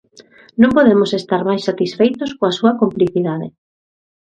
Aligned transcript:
Non 0.61 0.71
podemos 0.77 1.11
estar 1.19 1.41
máis 1.49 1.61
satisfeitos 1.69 2.29
coa 2.37 2.55
súa 2.57 2.77
complicidade. 2.81 3.47